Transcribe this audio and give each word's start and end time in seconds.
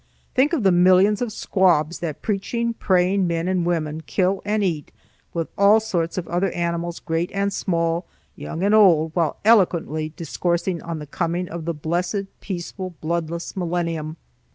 Think 0.33 0.53
of 0.53 0.63
the 0.63 0.71
millions 0.71 1.21
of 1.21 1.31
squabs 1.31 1.99
that 1.99 2.23
preaching, 2.23 2.73
praying 2.73 3.27
men 3.27 3.47
and 3.47 3.63
women 3.67 4.01
kill 4.01 4.41
and 4.43 4.63
eat, 4.63 4.91
with 5.31 5.47
all 5.59 5.79
sorts 5.79 6.17
of 6.17 6.27
other 6.27 6.49
animals 6.53 6.97
great 6.99 7.29
and 7.35 7.53
small, 7.53 8.07
young 8.35 8.63
and 8.63 8.73
old, 8.73 9.11
while 9.13 9.37
eloquently 9.45 10.09
discoursing 10.17 10.81
on 10.81 10.97
the 10.97 11.05
coming 11.05 11.47
of 11.47 11.65
the 11.65 11.73
blessed 11.75 12.25
peaceful, 12.39 12.95
bloodless 12.99 13.55
millennium! 13.55 14.17